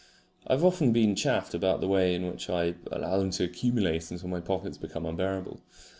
[0.47, 4.09] I have often been chaffed about the way in which I allow them to accumulate
[4.09, 5.59] until my pockets become unbearable.